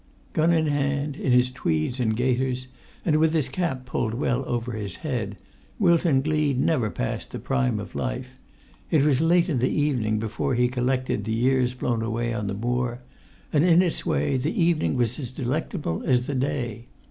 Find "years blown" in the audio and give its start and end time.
11.33-12.01